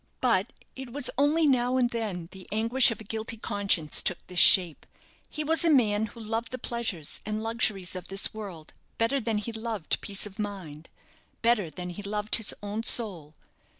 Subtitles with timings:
[0.19, 4.39] But it was only now and then the anguish of a guilty conscience took this
[4.39, 4.87] shape.
[5.29, 9.37] He was a man who loved the pleasures and luxuries of this world better than
[9.37, 10.89] he loved peace of mind;
[11.43, 13.35] better than he loved his own soul.